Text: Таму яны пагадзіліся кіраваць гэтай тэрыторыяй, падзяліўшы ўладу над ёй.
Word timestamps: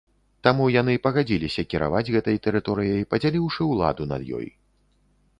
Таму 0.45 0.65
яны 0.75 0.93
пагадзіліся 1.05 1.65
кіраваць 1.73 2.13
гэтай 2.15 2.37
тэрыторыяй, 2.47 3.05
падзяліўшы 3.11 3.61
ўладу 3.73 4.09
над 4.15 4.21
ёй. 4.39 4.47